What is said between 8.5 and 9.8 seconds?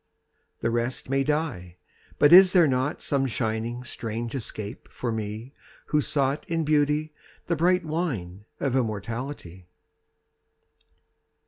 Of immortality?